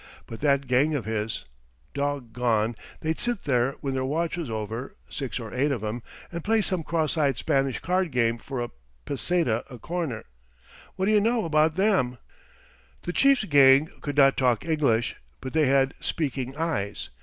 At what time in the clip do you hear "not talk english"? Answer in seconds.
14.17-15.17